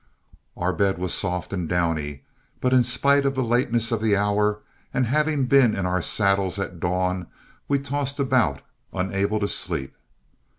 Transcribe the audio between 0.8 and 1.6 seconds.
was soft